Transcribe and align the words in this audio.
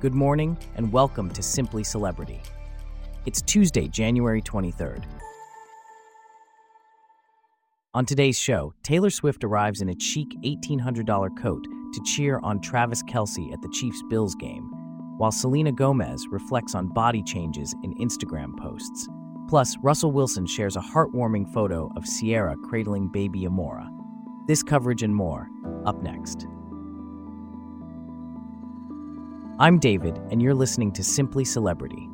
Good 0.00 0.14
morning, 0.14 0.56
and 0.76 0.92
welcome 0.92 1.28
to 1.30 1.42
Simply 1.42 1.82
Celebrity. 1.82 2.40
It's 3.26 3.42
Tuesday, 3.42 3.88
January 3.88 4.40
23rd. 4.40 5.04
On 7.94 8.06
today's 8.06 8.38
show, 8.38 8.72
Taylor 8.84 9.10
Swift 9.10 9.42
arrives 9.42 9.80
in 9.80 9.88
a 9.88 9.98
chic 9.98 10.28
$1,800 10.44 11.36
coat 11.36 11.64
to 11.64 12.02
cheer 12.04 12.38
on 12.44 12.60
Travis 12.60 13.02
Kelce 13.02 13.52
at 13.52 13.60
the 13.60 13.68
Chiefs 13.70 14.00
Bills 14.08 14.36
game, 14.36 14.70
while 15.18 15.32
Selena 15.32 15.72
Gomez 15.72 16.28
reflects 16.30 16.76
on 16.76 16.94
body 16.94 17.24
changes 17.24 17.74
in 17.82 17.92
Instagram 17.96 18.56
posts. 18.56 19.08
Plus, 19.48 19.76
Russell 19.82 20.12
Wilson 20.12 20.46
shares 20.46 20.76
a 20.76 20.80
heartwarming 20.80 21.52
photo 21.52 21.90
of 21.96 22.04
Ciara 22.06 22.54
cradling 22.68 23.08
baby 23.08 23.46
Amora. 23.46 23.88
This 24.46 24.62
coverage 24.62 25.02
and 25.02 25.12
more, 25.12 25.48
up 25.86 26.00
next. 26.04 26.46
I'm 29.60 29.80
David, 29.80 30.16
and 30.30 30.40
you're 30.40 30.54
listening 30.54 30.92
to 30.92 31.02
Simply 31.02 31.44
Celebrity. 31.44 32.08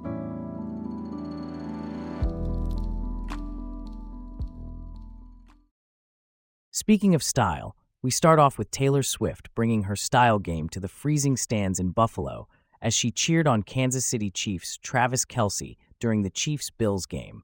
Speaking 6.70 7.14
of 7.14 7.22
style, 7.22 7.76
we 8.00 8.10
start 8.10 8.38
off 8.38 8.56
with 8.56 8.70
Taylor 8.70 9.02
Swift 9.02 9.54
bringing 9.54 9.82
her 9.82 9.94
style 9.94 10.38
game 10.38 10.70
to 10.70 10.80
the 10.80 10.88
freezing 10.88 11.36
stands 11.36 11.78
in 11.78 11.90
Buffalo 11.90 12.48
as 12.80 12.94
she 12.94 13.10
cheered 13.10 13.46
on 13.46 13.62
Kansas 13.62 14.06
City 14.06 14.30
Chiefs 14.30 14.78
Travis 14.78 15.26
Kelce 15.26 15.76
during 16.00 16.22
the 16.22 16.30
Chiefs 16.30 16.70
Bills 16.70 17.04
game. 17.04 17.42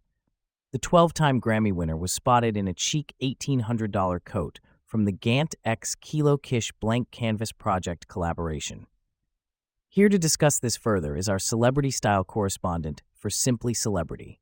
The 0.72 0.78
12 0.78 1.12
time 1.12 1.42
Grammy 1.42 1.74
winner 1.74 1.96
was 1.96 2.10
spotted 2.10 2.56
in 2.56 2.66
a 2.68 2.74
chic 2.74 3.12
$1,800 3.22 4.24
coat 4.24 4.60
from 4.86 5.04
the 5.04 5.12
Gant 5.12 5.56
X 5.62 5.94
Kilo 5.94 6.38
Kish 6.38 6.72
Blank 6.80 7.10
Canvas 7.10 7.52
Project 7.52 8.08
collaboration. 8.08 8.86
Here 9.92 10.08
to 10.08 10.20
discuss 10.20 10.60
this 10.60 10.76
further 10.76 11.16
is 11.16 11.28
our 11.28 11.40
celebrity 11.40 11.90
style 11.90 12.22
correspondent 12.22 13.02
for 13.12 13.28
Simply 13.28 13.74
Celebrity. 13.74 14.40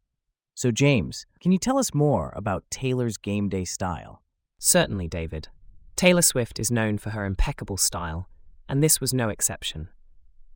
So, 0.55 0.71
James, 0.71 1.25
can 1.41 1.53
you 1.53 1.59
tell 1.59 1.79
us 1.79 1.95
more 1.95 2.35
about 2.37 2.71
Taylor's 2.71 3.17
game 3.17 3.49
day 3.49 3.65
style? 3.65 4.23
Certainly, 4.59 5.09
David. 5.09 5.49
Taylor 5.97 6.21
Swift 6.21 6.61
is 6.61 6.71
known 6.71 6.99
for 6.99 7.11
her 7.11 7.25
impeccable 7.25 7.79
style, 7.79 8.29
and 8.69 8.83
this 8.85 9.01
was 9.01 9.15
no 9.15 9.31
exception. 9.31 9.89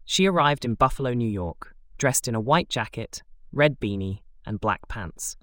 She 0.05 0.27
arrived 0.27 0.63
in 0.63 0.75
Buffalo, 0.75 1.15
New 1.15 1.31
York, 1.31 1.75
dressed 1.97 2.29
in 2.29 2.35
a 2.35 2.41
white 2.41 2.69
jacket, 2.69 3.23
red 3.51 3.81
beanie, 3.81 4.19
and 4.45 4.61
black 4.61 4.89
pants. 4.89 5.39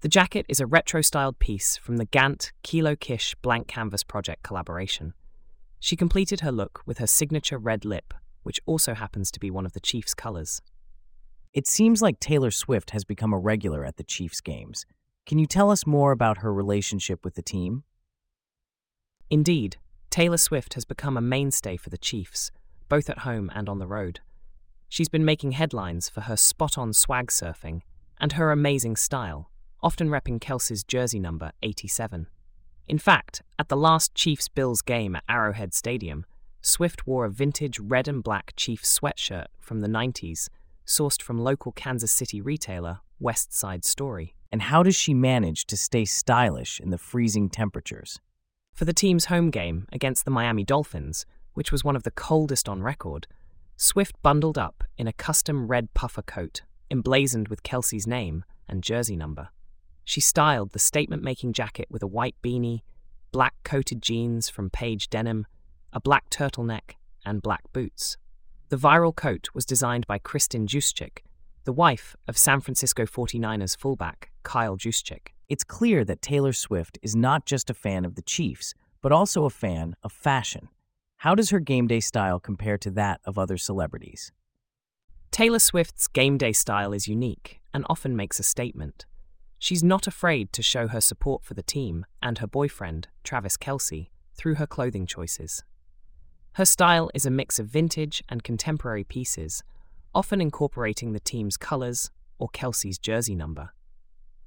The 0.00 0.08
jacket 0.08 0.44
is 0.48 0.58
a 0.58 0.66
retro 0.66 1.02
styled 1.02 1.38
piece 1.38 1.76
from 1.76 1.98
the 1.98 2.06
Gant 2.06 2.50
Kilo 2.64 2.96
Kish 2.96 3.36
Blank 3.42 3.68
Canvas 3.68 4.02
Project 4.02 4.42
collaboration. 4.42 5.14
She 5.78 5.94
completed 5.94 6.40
her 6.40 6.50
look 6.50 6.82
with 6.84 6.98
her 6.98 7.06
signature 7.06 7.58
red 7.58 7.84
lip 7.84 8.12
which 8.42 8.60
also 8.66 8.94
happens 8.94 9.30
to 9.30 9.40
be 9.40 9.50
one 9.50 9.66
of 9.66 9.72
the 9.72 9.80
Chiefs' 9.80 10.14
colors. 10.14 10.60
It 11.52 11.66
seems 11.66 12.00
like 12.00 12.18
Taylor 12.18 12.50
Swift 12.50 12.90
has 12.90 13.04
become 13.04 13.32
a 13.32 13.38
regular 13.38 13.84
at 13.84 13.96
the 13.96 14.04
Chiefs 14.04 14.40
games. 14.40 14.86
Can 15.26 15.38
you 15.38 15.46
tell 15.46 15.70
us 15.70 15.86
more 15.86 16.12
about 16.12 16.38
her 16.38 16.52
relationship 16.52 17.24
with 17.24 17.34
the 17.34 17.42
team? 17.42 17.84
Indeed, 19.30 19.76
Taylor 20.10 20.36
Swift 20.36 20.74
has 20.74 20.84
become 20.84 21.16
a 21.16 21.22
mainstay 21.22 21.76
for 21.76 21.90
the 21.90 21.98
Chiefs, 21.98 22.50
both 22.88 23.08
at 23.08 23.20
home 23.20 23.50
and 23.54 23.68
on 23.68 23.78
the 23.78 23.86
road. 23.86 24.20
She's 24.88 25.08
been 25.08 25.24
making 25.24 25.52
headlines 25.52 26.08
for 26.08 26.22
her 26.22 26.36
spot 26.36 26.76
on 26.76 26.92
swag 26.92 27.28
surfing 27.28 27.80
and 28.20 28.32
her 28.32 28.50
amazing 28.50 28.96
style, 28.96 29.50
often 29.82 30.08
repping 30.08 30.38
Kelce's 30.38 30.84
jersey 30.84 31.18
number 31.18 31.52
87. 31.62 32.26
In 32.88 32.98
fact, 32.98 33.42
at 33.58 33.68
the 33.68 33.76
last 33.76 34.14
Chiefs 34.14 34.48
Bills 34.48 34.82
game 34.82 35.16
at 35.16 35.24
Arrowhead 35.28 35.72
Stadium, 35.72 36.26
Swift 36.62 37.08
wore 37.08 37.24
a 37.24 37.30
vintage 37.30 37.80
red 37.80 38.06
and 38.06 38.22
black 38.22 38.52
Chief 38.56 38.82
sweatshirt 38.84 39.46
from 39.58 39.80
the 39.80 39.88
90s, 39.88 40.48
sourced 40.86 41.20
from 41.20 41.40
local 41.40 41.72
Kansas 41.72 42.12
City 42.12 42.40
retailer 42.40 43.00
Westside 43.20 43.84
Storey. 43.84 44.34
And 44.52 44.62
how 44.62 44.84
does 44.84 44.94
she 44.94 45.12
manage 45.12 45.66
to 45.66 45.76
stay 45.76 46.04
stylish 46.04 46.78
in 46.78 46.90
the 46.90 46.98
freezing 46.98 47.48
temperatures? 47.48 48.20
For 48.74 48.84
the 48.84 48.92
team's 48.92 49.24
home 49.24 49.50
game 49.50 49.88
against 49.92 50.24
the 50.24 50.30
Miami 50.30 50.62
Dolphins, 50.62 51.26
which 51.54 51.72
was 51.72 51.82
one 51.82 51.96
of 51.96 52.04
the 52.04 52.10
coldest 52.12 52.68
on 52.68 52.82
record, 52.82 53.26
Swift 53.76 54.14
bundled 54.22 54.56
up 54.56 54.84
in 54.96 55.08
a 55.08 55.12
custom 55.12 55.66
red 55.66 55.92
puffer 55.94 56.22
coat, 56.22 56.62
emblazoned 56.90 57.48
with 57.48 57.64
Kelce's 57.64 58.06
name 58.06 58.44
and 58.68 58.84
jersey 58.84 59.16
number. 59.16 59.48
She 60.04 60.20
styled 60.20 60.70
the 60.70 60.78
statement 60.78 61.22
making 61.24 61.54
jacket 61.54 61.88
with 61.90 62.02
a 62.02 62.06
white 62.06 62.36
beanie, 62.42 62.82
black 63.32 63.54
coated 63.64 64.00
jeans 64.00 64.48
from 64.48 64.70
Paige 64.70 65.10
Denim, 65.10 65.46
a 65.92 66.00
black 66.00 66.30
turtleneck, 66.30 66.96
and 67.24 67.42
black 67.42 67.62
boots. 67.72 68.16
The 68.68 68.76
viral 68.76 69.14
coat 69.14 69.48
was 69.54 69.66
designed 69.66 70.06
by 70.06 70.18
Kristin 70.18 70.66
Juszczyk, 70.66 71.18
the 71.64 71.72
wife 71.72 72.16
of 72.26 72.38
San 72.38 72.60
Francisco 72.60 73.04
49ers 73.04 73.76
fullback 73.76 74.30
Kyle 74.42 74.76
Juszczyk. 74.76 75.28
It's 75.48 75.64
clear 75.64 76.04
that 76.04 76.22
Taylor 76.22 76.52
Swift 76.52 76.98
is 77.02 77.14
not 77.14 77.46
just 77.46 77.70
a 77.70 77.74
fan 77.74 78.04
of 78.04 78.14
the 78.14 78.22
Chiefs, 78.22 78.74
but 79.02 79.12
also 79.12 79.44
a 79.44 79.50
fan 79.50 79.94
of 80.02 80.12
fashion. 80.12 80.68
How 81.18 81.34
does 81.34 81.50
her 81.50 81.60
game 81.60 81.86
day 81.86 82.00
style 82.00 82.40
compare 82.40 82.78
to 82.78 82.90
that 82.92 83.20
of 83.24 83.38
other 83.38 83.56
celebrities? 83.56 84.32
Taylor 85.30 85.58
Swift's 85.58 86.08
game 86.08 86.36
day 86.36 86.52
style 86.52 86.92
is 86.92 87.06
unique 87.06 87.60
and 87.72 87.86
often 87.88 88.16
makes 88.16 88.40
a 88.40 88.42
statement. 88.42 89.06
She's 89.58 89.84
not 89.84 90.06
afraid 90.06 90.52
to 90.54 90.62
show 90.62 90.88
her 90.88 91.00
support 91.00 91.44
for 91.44 91.54
the 91.54 91.62
team 91.62 92.06
and 92.20 92.38
her 92.38 92.46
boyfriend, 92.48 93.08
Travis 93.22 93.56
Kelce, 93.56 94.08
through 94.34 94.56
her 94.56 94.66
clothing 94.66 95.06
choices. 95.06 95.62
Her 96.56 96.66
style 96.66 97.10
is 97.14 97.24
a 97.24 97.30
mix 97.30 97.58
of 97.58 97.68
vintage 97.68 98.22
and 98.28 98.44
contemporary 98.44 99.04
pieces, 99.04 99.62
often 100.14 100.38
incorporating 100.38 101.14
the 101.14 101.20
team's 101.20 101.56
colours 101.56 102.10
or 102.38 102.50
Kelce's 102.50 102.98
jersey 102.98 103.34
number. 103.34 103.70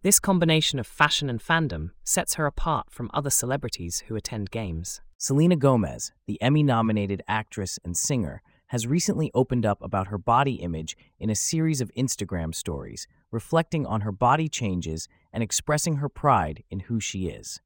This 0.03 0.19
combination 0.19 0.77
of 0.77 0.85
fashion 0.85 1.31
and 1.31 1.39
fandom 1.39 1.89
sets 2.03 2.35
her 2.35 2.45
apart 2.45 2.91
from 2.91 3.09
other 3.11 3.31
celebrities 3.31 4.03
who 4.07 4.15
attend 4.15 4.51
games. 4.51 5.01
Selena 5.17 5.55
Gomez, 5.55 6.11
the 6.27 6.39
Emmy 6.43 6.61
nominated 6.61 7.23
actress 7.27 7.79
and 7.83 7.97
singer, 7.97 8.43
has 8.67 8.85
recently 8.85 9.31
opened 9.33 9.65
up 9.65 9.81
about 9.81 10.09
her 10.09 10.19
body 10.19 10.55
image 10.55 10.95
in 11.19 11.31
a 11.31 11.35
series 11.35 11.81
of 11.81 11.91
Instagram 11.97 12.53
stories, 12.53 13.07
reflecting 13.31 13.87
on 13.87 14.01
her 14.01 14.11
body 14.11 14.47
changes 14.47 15.07
and 15.33 15.41
expressing 15.41 15.95
her 15.95 16.09
pride 16.09 16.63
in 16.69 16.81
who 16.81 16.99
she 16.99 17.29
is. 17.29 17.61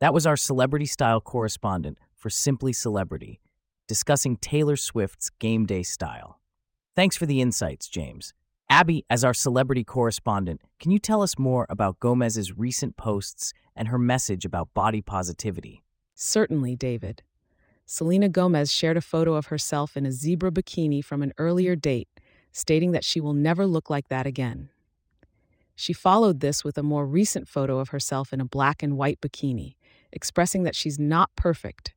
That 0.00 0.14
was 0.14 0.26
our 0.26 0.38
celebrity 0.38 0.86
style 0.86 1.20
correspondent 1.20 1.98
for 2.14 2.30
Simply 2.30 2.72
Celebrity, 2.72 3.40
discussing 3.86 4.36
Taylor 4.36 4.76
Swift's 4.76 5.30
game 5.30 5.66
day 5.66 5.82
style. 5.82 6.40
Thanks 6.96 7.16
for 7.16 7.26
the 7.26 7.40
insights, 7.40 7.88
James. 7.88 8.32
Abby, 8.70 9.04
as 9.10 9.24
our 9.24 9.34
celebrity 9.34 9.84
correspondent, 9.84 10.60
can 10.80 10.90
you 10.90 10.98
tell 10.98 11.22
us 11.22 11.38
more 11.38 11.66
about 11.68 12.00
Gomez's 12.00 12.56
recent 12.56 12.96
posts 12.96 13.52
and 13.76 13.88
her 13.88 13.98
message 13.98 14.44
about 14.44 14.72
body 14.74 15.02
positivity? 15.02 15.82
Certainly, 16.14 16.76
David. 16.76 17.22
Selena 17.86 18.28
Gomez 18.28 18.72
shared 18.72 18.96
a 18.96 19.02
photo 19.02 19.34
of 19.34 19.46
herself 19.46 19.96
in 19.96 20.06
a 20.06 20.12
zebra 20.12 20.50
bikini 20.50 21.04
from 21.04 21.22
an 21.22 21.34
earlier 21.36 21.76
date, 21.76 22.08
stating 22.52 22.92
that 22.92 23.04
she 23.04 23.20
will 23.20 23.34
never 23.34 23.66
look 23.66 23.90
like 23.90 24.08
that 24.08 24.26
again. 24.26 24.70
She 25.76 25.92
followed 25.92 26.40
this 26.40 26.64
with 26.64 26.78
a 26.78 26.82
more 26.82 27.04
recent 27.04 27.48
photo 27.48 27.78
of 27.80 27.88
herself 27.88 28.32
in 28.32 28.40
a 28.40 28.44
black 28.46 28.82
and 28.82 28.96
white 28.96 29.20
bikini, 29.20 29.74
expressing 30.12 30.62
that 30.62 30.76
she's 30.76 30.98
not 30.98 31.30
perfect, 31.36 31.94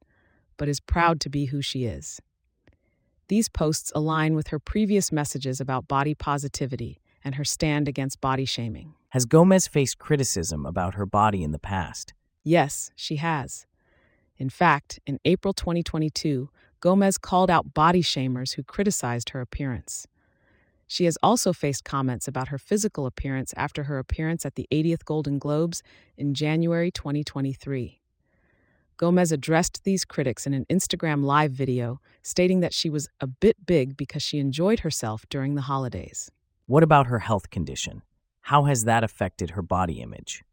but 0.57 0.67
is 0.67 0.79
proud 0.79 1.19
to 1.21 1.29
be 1.29 1.45
who 1.45 1.61
she 1.61 1.85
is. 1.85 2.19
These 3.27 3.49
posts 3.49 3.91
align 3.93 4.35
with 4.35 4.47
her 4.47 4.59
previous 4.59 5.11
messages 5.11 5.59
about 5.59 5.87
body 5.87 6.15
positivity 6.15 6.99
and 7.23 7.35
her 7.35 7.43
stand 7.43 7.87
against 7.87 8.21
body 8.21 8.45
shaming. 8.45 8.93
Has 9.09 9.25
Gomez 9.25 9.67
faced 9.67 9.99
criticism 9.99 10.65
about 10.65 10.95
her 10.95 11.05
body 11.05 11.43
in 11.43 11.51
the 11.51 11.59
past? 11.59 12.13
Yes, 12.43 12.91
she 12.95 13.17
has. 13.17 13.65
In 14.37 14.49
fact, 14.49 14.99
in 15.05 15.19
April 15.25 15.53
2022, 15.53 16.49
Gomez 16.79 17.17
called 17.17 17.49
out 17.49 17.73
body 17.73 18.01
shamers 18.01 18.53
who 18.53 18.63
criticized 18.63 19.29
her 19.29 19.41
appearance. 19.41 20.07
She 20.87 21.05
has 21.05 21.17
also 21.21 21.51
faced 21.51 21.83
comments 21.83 22.27
about 22.27 22.47
her 22.47 22.57
physical 22.57 23.05
appearance 23.05 23.53
after 23.57 23.83
her 23.83 23.97
appearance 23.97 24.45
at 24.45 24.55
the 24.55 24.67
80th 24.71 25.03
Golden 25.03 25.37
Globes 25.37 25.83
in 26.17 26.33
January 26.33 26.91
2023. 26.91 27.99
Gomez 28.97 29.31
addressed 29.31 29.83
these 29.83 30.03
critics 30.03 30.47
in 30.47 30.55
an 30.55 30.65
Instagram 30.71 31.23
live 31.23 31.51
video, 31.51 32.01
stating 32.23 32.61
that 32.61 32.73
she 32.73 32.89
was 32.89 33.07
a 33.21 33.27
bit 33.27 33.63
big 33.63 33.95
because 33.95 34.23
she 34.23 34.39
enjoyed 34.39 34.79
herself 34.79 35.23
during 35.29 35.53
the 35.53 35.61
holidays. 35.61 36.31
What 36.65 36.81
about 36.81 37.05
her 37.05 37.19
health 37.19 37.51
condition? 37.51 38.01
How 38.41 38.63
has 38.63 38.85
that 38.85 39.03
affected 39.03 39.51
her 39.51 39.61
body 39.61 40.01
image? 40.01 40.43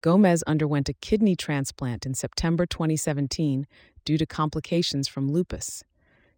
Gomez 0.00 0.42
underwent 0.44 0.88
a 0.88 0.94
kidney 0.94 1.36
transplant 1.36 2.06
in 2.06 2.14
September 2.14 2.64
2017 2.64 3.66
due 4.06 4.16
to 4.16 4.24
complications 4.24 5.06
from 5.06 5.30
lupus. 5.30 5.84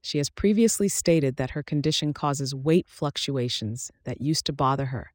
She 0.01 0.19
has 0.19 0.31
previously 0.31 0.89
stated 0.89 1.37
that 1.37 1.51
her 1.51 1.63
condition 1.63 2.13
causes 2.13 2.57
weight 2.57 2.89
fluctuations 2.89 3.93
that 4.03 4.21
used 4.21 4.47
to 4.47 4.53
bother 4.53 4.87
her. 4.87 5.13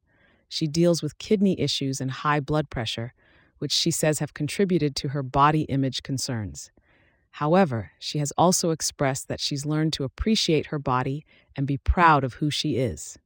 She 0.48 0.66
deals 0.66 1.02
with 1.02 1.18
kidney 1.18 1.60
issues 1.60 2.00
and 2.00 2.10
high 2.10 2.40
blood 2.40 2.70
pressure, 2.70 3.12
which 3.58 3.72
she 3.72 3.90
says 3.90 4.18
have 4.18 4.34
contributed 4.34 4.96
to 4.96 5.08
her 5.08 5.22
body 5.22 5.62
image 5.62 6.02
concerns. 6.02 6.70
However, 7.32 7.92
she 7.98 8.18
has 8.18 8.32
also 8.36 8.70
expressed 8.70 9.28
that 9.28 9.40
she's 9.40 9.66
learned 9.66 9.92
to 9.94 10.04
appreciate 10.04 10.66
her 10.66 10.78
body 10.78 11.24
and 11.54 11.66
be 11.66 11.76
proud 11.76 12.24
of 12.24 12.34
who 12.34 12.50
she 12.50 12.76
is. 12.76 13.18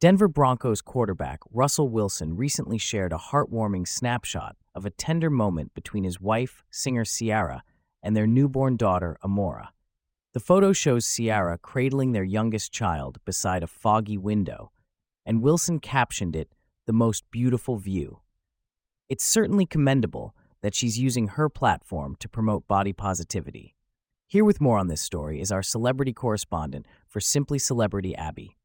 Denver 0.00 0.28
Broncos 0.28 0.80
quarterback 0.80 1.40
Russell 1.52 1.88
Wilson 1.88 2.36
recently 2.36 2.78
shared 2.78 3.12
a 3.12 3.18
heartwarming 3.18 3.86
snapshot 3.86 4.56
of 4.74 4.86
a 4.86 4.90
tender 4.90 5.28
moment 5.28 5.74
between 5.74 6.04
his 6.04 6.20
wife, 6.20 6.62
singer 6.70 7.04
Ciara, 7.04 7.64
and 8.02 8.16
their 8.16 8.26
newborn 8.26 8.76
daughter, 8.76 9.18
Amora. 9.24 9.68
The 10.34 10.40
photo 10.40 10.72
shows 10.72 11.04
Ciara 11.16 11.58
cradling 11.58 12.12
their 12.12 12.22
youngest 12.22 12.70
child 12.70 13.18
beside 13.24 13.64
a 13.64 13.66
foggy 13.66 14.16
window, 14.16 14.70
and 15.26 15.42
Wilson 15.42 15.80
captioned 15.80 16.36
it, 16.36 16.54
The 16.86 16.92
most 16.92 17.24
beautiful 17.32 17.76
view. 17.76 18.20
It's 19.08 19.24
certainly 19.24 19.64
commendable 19.64 20.34
that 20.60 20.74
she's 20.74 20.98
using 20.98 21.28
her 21.28 21.48
platform 21.48 22.14
to 22.20 22.28
promote 22.28 22.68
body 22.68 22.92
positivity. 22.92 23.74
Here 24.26 24.44
with 24.44 24.60
more 24.60 24.76
on 24.76 24.88
this 24.88 25.00
story 25.00 25.40
is 25.40 25.50
our 25.50 25.62
celebrity 25.62 26.12
correspondent 26.12 26.84
for 27.08 27.18
Simply 27.18 27.58
Celebrity, 27.58 28.14
Abby. 28.14 28.58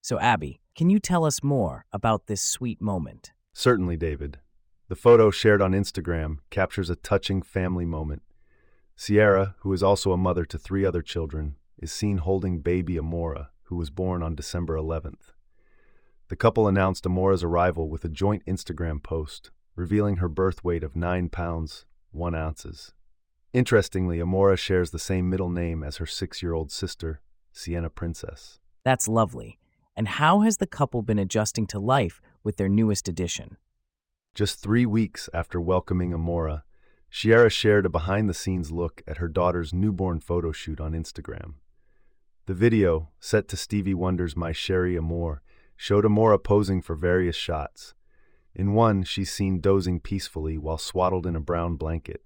So, 0.00 0.18
Abby, 0.18 0.60
can 0.74 0.90
you 0.90 0.98
tell 0.98 1.24
us 1.24 1.44
more 1.44 1.86
about 1.92 2.26
this 2.26 2.42
sweet 2.42 2.80
moment? 2.80 3.32
Certainly, 3.52 3.98
David. 3.98 4.40
The 4.88 4.96
photo 4.96 5.30
shared 5.30 5.62
on 5.62 5.70
Instagram 5.70 6.38
captures 6.50 6.90
a 6.90 6.96
touching 6.96 7.40
family 7.40 7.84
moment. 7.84 8.22
Ciara, 8.96 9.54
who 9.60 9.72
is 9.72 9.82
also 9.82 10.10
a 10.10 10.16
mother 10.16 10.44
to 10.44 10.58
three 10.58 10.84
other 10.84 11.02
children, 11.02 11.54
is 11.78 11.92
seen 11.92 12.18
holding 12.18 12.58
baby 12.58 12.96
Amora, 12.96 13.50
who 13.64 13.76
was 13.76 13.90
born 13.90 14.24
on 14.24 14.34
December 14.34 14.76
11th. 14.76 15.32
The 16.28 16.36
couple 16.36 16.66
announced 16.66 17.06
Amora's 17.06 17.44
arrival 17.44 17.88
with 17.88 18.04
a 18.04 18.08
joint 18.08 18.44
Instagram 18.46 19.00
post, 19.00 19.52
revealing 19.76 20.16
her 20.16 20.28
birth 20.28 20.64
weight 20.64 20.82
of 20.82 20.96
9 20.96 21.28
pounds, 21.28 21.86
1 22.12 22.34
ounces. 22.34 22.92
Interestingly, 23.52 24.18
Amora 24.18 24.58
shares 24.58 24.90
the 24.90 24.98
same 24.98 25.30
middle 25.30 25.50
name 25.50 25.82
as 25.82 25.98
her 25.98 26.06
six 26.06 26.42
year 26.42 26.52
old 26.52 26.72
sister, 26.72 27.20
Sienna 27.52 27.88
Princess. 27.88 28.58
That's 28.84 29.06
lovely. 29.06 29.58
And 29.96 30.08
how 30.08 30.40
has 30.40 30.56
the 30.56 30.66
couple 30.66 31.02
been 31.02 31.20
adjusting 31.20 31.66
to 31.68 31.78
life 31.78 32.20
with 32.42 32.56
their 32.56 32.68
newest 32.68 33.08
addition? 33.08 33.56
Just 34.34 34.60
three 34.60 34.84
weeks 34.84 35.30
after 35.32 35.60
welcoming 35.60 36.10
Amora, 36.10 36.62
Ciara 37.08 37.48
shared 37.48 37.86
a 37.86 37.88
behind 37.88 38.28
the 38.28 38.34
scenes 38.34 38.72
look 38.72 39.00
at 39.06 39.18
her 39.18 39.28
daughter's 39.28 39.72
newborn 39.72 40.18
photo 40.18 40.50
shoot 40.50 40.80
on 40.80 40.92
Instagram. 40.92 41.54
The 42.46 42.54
video, 42.54 43.10
set 43.20 43.46
to 43.48 43.56
Stevie 43.56 43.94
Wonder's 43.94 44.36
My 44.36 44.50
Cherie 44.50 44.96
Amour, 44.96 45.40
showed 45.76 46.04
Amora 46.04 46.42
posing 46.42 46.82
for 46.82 46.96
various 46.96 47.36
shots. 47.36 47.94
In 48.54 48.72
one, 48.72 49.02
she's 49.02 49.32
seen 49.32 49.60
dozing 49.60 50.00
peacefully 50.00 50.56
while 50.58 50.78
swaddled 50.78 51.26
in 51.26 51.34
a 51.34 51.40
brown 51.40 51.74
blanket. 51.74 52.22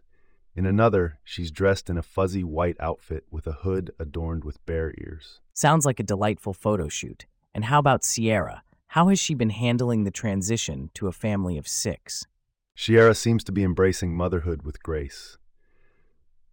In 0.55 0.67
another, 0.67 1.21
she's 1.25 1.51
dressed 1.51 1.89
in 1.89 1.97
a 1.97 2.03
fuzzy 2.03 2.45
white 2.45 2.77
outfit 2.81 3.25
with 3.31 3.47
a 3.47 3.53
hood 3.53 3.93
adorned 3.99 4.45
with 4.45 4.65
bear 4.67 4.93
ears. 4.99 5.41
Sounds 5.55 5.87
like 5.87 6.01
a 6.01 6.03
delightful 6.03 6.53
photo 6.53 6.89
shoot. 6.89 7.27
And 7.55 7.67
how 7.67 7.79
about 7.79 8.03
Ciara? 8.03 8.63
How 8.89 9.09
has 9.09 9.19
she 9.19 9.35
been 9.35 9.51
handling 9.51 10.05
the 10.05 10.11
transition 10.11 10.91
to 10.95 11.07
a 11.07 11.13
family 11.13 11.57
of 11.57 11.69
six? 11.69 12.27
Ciara 12.75 13.15
seems 13.15 13.43
to 13.45 13.53
be 13.53 13.65
embracing 13.65 14.15
motherhood 14.15 14.63
with 14.63 14.83
grace. 14.83 15.39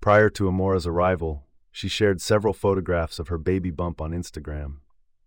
Prior 0.02 0.30
to 0.30 0.48
Amora's 0.48 0.88
arrival, 0.88 1.48
she 1.72 1.90
shared 1.90 2.22
several 2.22 2.54
photographs 2.54 3.20
of 3.20 3.28
her 3.28 3.38
baby 3.38 3.72
bump 3.72 4.00
on 4.00 4.12
Instagram. 4.12 4.78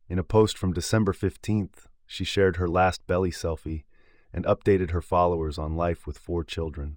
In 0.08 0.18
a 0.18 0.24
post 0.24 0.56
from 0.56 0.72
December 0.72 1.12
15th, 1.12 1.86
she 2.06 2.24
shared 2.24 2.56
her 2.56 2.68
last 2.68 3.06
belly 3.06 3.30
selfie 3.30 3.84
and 4.32 4.44
updated 4.44 4.90
her 4.90 5.02
followers 5.02 5.58
on 5.58 5.76
life 5.76 6.06
with 6.06 6.18
four 6.18 6.44
children. 6.44 6.96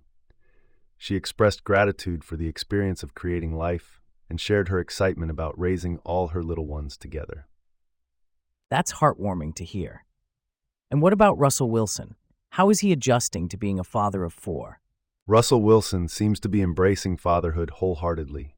She 0.98 1.16
expressed 1.16 1.64
gratitude 1.64 2.24
for 2.24 2.38
the 2.38 2.48
experience 2.48 3.02
of 3.02 3.16
creating 3.16 3.56
life 3.56 4.00
and 4.30 4.40
shared 4.40 4.68
her 4.68 4.80
excitement 4.80 5.32
about 5.32 5.60
raising 5.60 5.98
all 6.06 6.30
her 6.30 6.44
little 6.44 6.68
ones 6.68 6.96
together. 6.96 7.48
That's 8.70 8.94
heartwarming 8.94 9.56
to 9.56 9.66
hear. 9.66 10.06
And 10.90 11.02
what 11.02 11.12
about 11.12 11.40
Russell 11.40 11.70
Wilson? 11.70 12.16
How 12.52 12.70
is 12.70 12.82
he 12.82 12.92
adjusting 12.92 13.50
to 13.50 13.58
being 13.58 13.80
a 13.80 13.84
father 13.84 14.24
of 14.24 14.34
four? 14.34 14.80
Russell 15.26 15.62
Wilson 15.62 16.08
seems 16.08 16.40
to 16.42 16.50
be 16.50 16.62
embracing 16.62 17.18
fatherhood 17.18 17.70
wholeheartedly. 17.72 18.56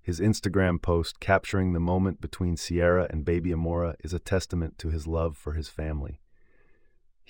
His 0.00 0.18
Instagram 0.18 0.80
post 0.80 1.20
capturing 1.20 1.72
the 1.72 1.80
moment 1.80 2.20
between 2.20 2.56
Ciara 2.56 3.06
and 3.10 3.24
baby 3.24 3.50
Amora 3.50 3.96
is 4.00 4.12
a 4.12 4.18
testament 4.18 4.78
to 4.78 4.88
his 4.88 5.06
love 5.06 5.36
for 5.36 5.52
his 5.52 5.68
family. 5.68 6.21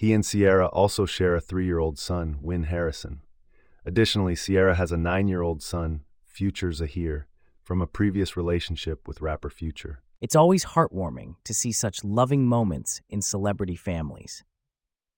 He 0.02 0.12
and 0.12 0.24
Ciara 0.24 0.66
also 0.66 1.06
share 1.06 1.36
a 1.36 1.40
three 1.40 1.64
year 1.64 1.78
old 1.78 1.96
son, 1.96 2.38
Win 2.42 2.64
Harrison. 2.64 3.20
Additionally, 3.86 4.34
Ciara 4.34 4.74
has 4.74 4.90
a 4.90 4.96
nine 4.96 5.28
year 5.28 5.42
old 5.42 5.62
son, 5.62 6.00
Future 6.26 6.72
Zahir, 6.72 7.28
from 7.62 7.80
a 7.80 7.86
previous 7.86 8.36
relationship 8.36 9.06
with 9.06 9.20
rapper 9.20 9.48
Future. 9.48 10.02
It's 10.20 10.34
always 10.34 10.64
heartwarming 10.64 11.36
to 11.44 11.54
see 11.54 11.70
such 11.70 12.02
loving 12.02 12.48
moments 12.48 13.00
in 13.08 13.22
celebrity 13.22 13.76
families. 13.76 14.42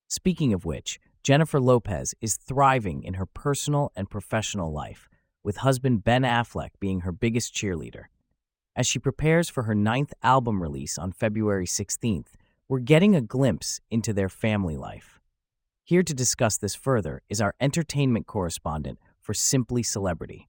Speaking 0.06 0.52
of 0.52 0.66
which, 0.66 1.00
Jennifer 1.22 1.60
Lopez 1.60 2.14
is 2.20 2.36
thriving 2.36 3.04
in 3.04 3.14
her 3.14 3.24
personal 3.24 3.90
and 3.96 4.10
professional 4.10 4.70
life, 4.70 5.08
with 5.42 5.56
husband 5.56 6.04
Ben 6.04 6.24
Affleck 6.24 6.72
being 6.78 7.00
her 7.00 7.12
biggest 7.12 7.54
cheerleader. 7.54 8.04
As 8.76 8.86
she 8.86 8.98
prepares 8.98 9.48
for 9.48 9.62
her 9.62 9.74
ninth 9.74 10.12
album 10.22 10.62
release 10.62 10.98
on 10.98 11.10
February 11.10 11.66
16th, 11.66 12.34
we're 12.68 12.78
getting 12.78 13.14
a 13.14 13.20
glimpse 13.20 13.80
into 13.90 14.12
their 14.12 14.28
family 14.28 14.76
life. 14.76 15.20
Here 15.82 16.02
to 16.02 16.14
discuss 16.14 16.56
this 16.56 16.74
further 16.74 17.22
is 17.28 17.40
our 17.40 17.54
entertainment 17.60 18.26
correspondent 18.26 18.98
for 19.20 19.34
Simply 19.34 19.82
Celebrity. 19.82 20.48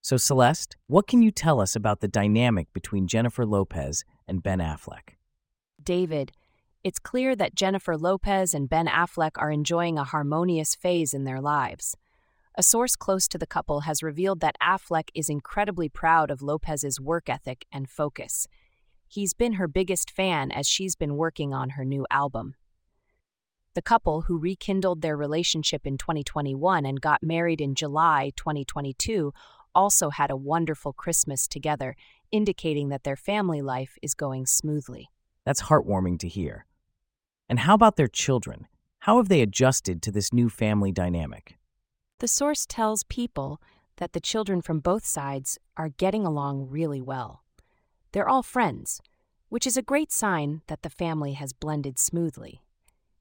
So, 0.00 0.16
Celeste, 0.16 0.76
what 0.86 1.08
can 1.08 1.22
you 1.22 1.32
tell 1.32 1.60
us 1.60 1.74
about 1.74 2.00
the 2.00 2.06
dynamic 2.06 2.72
between 2.72 3.08
Jennifer 3.08 3.44
Lopez 3.44 4.04
and 4.28 4.44
Ben 4.44 4.60
Affleck? 4.60 5.16
David, 5.82 6.30
it's 6.84 7.00
clear 7.00 7.34
that 7.34 7.56
Jennifer 7.56 7.96
Lopez 7.96 8.54
and 8.54 8.68
Ben 8.68 8.86
Affleck 8.86 9.32
are 9.34 9.50
enjoying 9.50 9.98
a 9.98 10.04
harmonious 10.04 10.76
phase 10.76 11.12
in 11.12 11.24
their 11.24 11.40
lives. 11.40 11.96
A 12.56 12.62
source 12.62 12.94
close 12.94 13.26
to 13.26 13.38
the 13.38 13.46
couple 13.46 13.80
has 13.80 14.04
revealed 14.04 14.38
that 14.38 14.56
Affleck 14.62 15.08
is 15.14 15.28
incredibly 15.28 15.88
proud 15.88 16.30
of 16.30 16.42
Lopez's 16.42 17.00
work 17.00 17.28
ethic 17.28 17.66
and 17.72 17.90
focus. 17.90 18.46
He's 19.16 19.32
been 19.32 19.54
her 19.54 19.66
biggest 19.66 20.10
fan 20.10 20.52
as 20.52 20.68
she's 20.68 20.94
been 20.94 21.16
working 21.16 21.54
on 21.54 21.70
her 21.70 21.86
new 21.86 22.06
album. 22.10 22.54
The 23.72 23.80
couple, 23.80 24.20
who 24.20 24.36
rekindled 24.36 25.00
their 25.00 25.16
relationship 25.16 25.86
in 25.86 25.96
2021 25.96 26.84
and 26.84 27.00
got 27.00 27.22
married 27.22 27.62
in 27.62 27.74
July 27.74 28.32
2022, 28.36 29.32
also 29.74 30.10
had 30.10 30.30
a 30.30 30.36
wonderful 30.36 30.92
Christmas 30.92 31.48
together, 31.48 31.96
indicating 32.30 32.90
that 32.90 33.04
their 33.04 33.16
family 33.16 33.62
life 33.62 33.96
is 34.02 34.12
going 34.12 34.44
smoothly. 34.44 35.08
That's 35.46 35.62
heartwarming 35.62 36.18
to 36.18 36.28
hear. 36.28 36.66
And 37.48 37.60
how 37.60 37.72
about 37.72 37.96
their 37.96 38.08
children? 38.08 38.66
How 38.98 39.16
have 39.16 39.30
they 39.30 39.40
adjusted 39.40 40.02
to 40.02 40.12
this 40.12 40.30
new 40.30 40.50
family 40.50 40.92
dynamic? 40.92 41.56
The 42.18 42.28
source 42.28 42.66
tells 42.66 43.02
people 43.04 43.62
that 43.96 44.12
the 44.12 44.20
children 44.20 44.60
from 44.60 44.80
both 44.80 45.06
sides 45.06 45.58
are 45.74 45.88
getting 45.88 46.26
along 46.26 46.68
really 46.68 47.00
well. 47.00 47.45
They're 48.16 48.30
all 48.30 48.42
friends, 48.42 49.02
which 49.50 49.66
is 49.66 49.76
a 49.76 49.82
great 49.82 50.10
sign 50.10 50.62
that 50.68 50.80
the 50.80 50.88
family 50.88 51.34
has 51.34 51.52
blended 51.52 51.98
smoothly. 51.98 52.62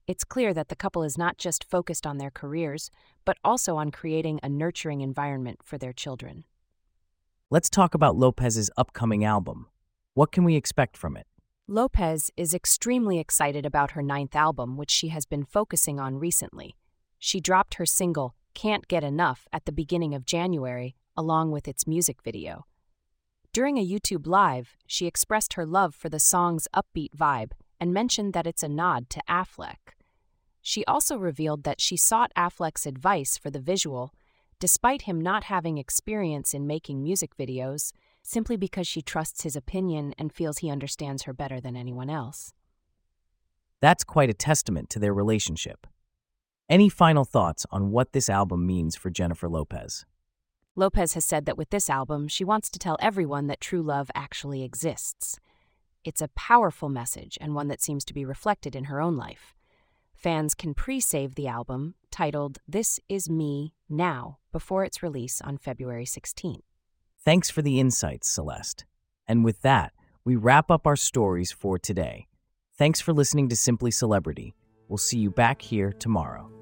It's 0.08 0.24
clear 0.24 0.54
that 0.54 0.70
the 0.70 0.76
couple 0.78 1.04
is 1.04 1.18
not 1.18 1.38
just 1.38 1.66
focused 1.66 2.08
on 2.08 2.18
their 2.18 2.32
careers, 2.32 2.90
but 3.26 3.36
also 3.44 3.76
on 3.76 3.92
creating 3.92 4.40
a 4.42 4.48
nurturing 4.48 5.02
environment 5.02 5.60
for 5.66 5.78
their 5.78 5.92
children. 5.92 6.46
Let's 7.50 7.70
talk 7.70 7.94
about 7.94 8.16
Lopez's 8.16 8.72
upcoming 8.78 9.26
album. 9.26 9.68
What 10.14 10.32
can 10.32 10.46
we 10.46 10.56
expect 10.56 10.96
from 10.96 11.18
it? 11.18 11.28
Lopez 11.68 12.32
is 12.38 12.54
extremely 12.54 13.20
excited 13.20 13.66
about 13.66 13.92
her 13.92 14.02
ninth 14.02 14.34
album, 14.34 14.78
which 14.78 14.92
she 14.92 15.10
has 15.10 15.26
been 15.26 15.44
focusing 15.44 16.00
on 16.00 16.16
recently. 16.16 16.78
She 17.20 17.42
dropped 17.42 17.74
her 17.74 17.86
single, 17.86 18.34
Can't 18.54 18.88
Get 18.88 19.04
Enough, 19.04 19.46
at 19.52 19.66
the 19.66 19.74
beginning 19.74 20.16
of 20.16 20.26
January, 20.26 20.96
along 21.18 21.52
with 21.52 21.68
its 21.68 21.86
music 21.86 22.24
video. 22.24 22.66
During 23.56 23.78
a 23.78 23.88
YouTube 23.88 24.28
Live, 24.28 24.76
she 24.86 25.08
expressed 25.08 25.54
her 25.54 25.66
love 25.66 25.96
for 25.96 26.10
the 26.10 26.20
song's 26.20 26.68
upbeat 26.76 27.16
vibe 27.16 27.54
and 27.80 27.94
mentioned 27.94 28.34
that 28.34 28.46
it's 28.46 28.64
a 28.64 28.68
nod 28.68 29.10
to 29.12 29.22
Affleck. 29.30 29.96
She 30.62 30.84
also 30.84 31.16
revealed 31.16 31.64
that 31.64 31.80
she 31.80 31.96
sought 31.96 32.34
Affleck's 32.36 32.86
advice 32.86 33.38
for 33.38 33.50
the 33.50 33.62
visual, 33.62 34.14
despite 34.60 35.04
him 35.04 35.22
not 35.22 35.46
having 35.46 35.78
experience 35.78 36.54
in 36.54 36.68
making 36.68 37.02
music 37.02 37.38
videos 37.38 37.94
simply 38.24 38.58
because 38.58 38.88
she 38.88 39.02
trusts 39.02 39.44
his 39.44 39.56
opinion 39.56 40.14
and 40.18 40.34
feels 40.34 40.58
he 40.58 40.70
understands 40.70 41.24
her 41.24 41.32
better 41.32 41.62
than 41.62 41.78
anyone 41.78 42.10
else. 42.10 42.52
That's 43.80 44.04
quite 44.04 44.30
a 44.30 44.34
testament 44.34 44.90
to 44.90 45.00
their 45.00 45.14
relationship. 45.14 45.88
Any 46.68 46.90
final 46.90 47.24
thoughts 47.24 47.66
on 47.72 47.90
what 47.92 48.12
this 48.12 48.28
album 48.28 48.68
means 48.68 48.98
for 48.98 49.10
Jennifer 49.10 49.48
Lopez? 49.48 50.06
Lopez 50.78 51.14
has 51.14 51.24
said 51.24 51.46
that 51.46 51.58
with 51.58 51.70
this 51.70 51.90
album, 51.90 52.28
she 52.28 52.44
wants 52.44 52.70
to 52.70 52.80
tell 52.80 52.98
everyone 53.00 53.48
that 53.48 53.62
true 53.62 53.82
love 53.82 54.12
actually 54.14 54.64
exists. 54.64 55.40
It's 56.04 56.22
a 56.22 56.28
powerful 56.30 56.90
message 56.90 57.38
and 57.40 57.56
one 57.56 57.70
that 57.70 57.82
seems 57.82 58.04
to 58.06 58.14
be 58.14 58.26
reflected 58.26 58.76
in 58.76 58.86
her 58.86 59.00
own 59.00 59.16
life. 59.16 59.56
Fans 60.14 60.54
can 60.54 60.74
pre 60.74 61.00
save 61.00 61.36
the 61.36 61.48
album, 61.48 61.96
titled 62.12 62.58
This 62.68 63.00
Is 63.08 63.30
Me 63.30 63.74
Now, 63.88 64.40
before 64.52 64.84
its 64.84 65.02
release 65.02 65.40
on 65.40 65.58
February 65.58 66.06
16th. 66.06 66.62
Thanks 67.24 67.50
for 67.50 67.62
the 67.62 67.80
insights, 67.80 68.30
Celeste. 68.30 68.86
And 69.28 69.46
with 69.46 69.62
that, 69.62 69.94
we 70.26 70.36
wrap 70.36 70.70
up 70.70 70.86
our 70.86 70.96
stories 70.98 71.52
for 71.52 71.80
today. 71.80 72.28
Thanks 72.78 73.00
for 73.00 73.14
listening 73.14 73.48
to 73.50 73.56
Simply 73.56 73.92
Celebrity. 73.92 74.54
We'll 74.90 74.98
see 74.98 75.20
you 75.20 75.32
back 75.32 75.62
here 75.62 75.94
tomorrow. 75.94 76.55